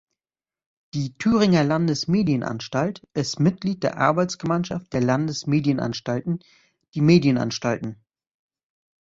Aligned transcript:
Die 0.95 1.15
"Thüringer 1.19 1.63
Landesmedienanstalt" 1.63 3.07
ist 3.13 3.39
Mitglied 3.39 3.83
der 3.83 3.97
Arbeitsgemeinschaft 3.99 4.91
der 4.93 5.01
Landesmedienanstalten 5.01 6.39
"die 6.95 7.01
medienanstalten. 7.01 8.03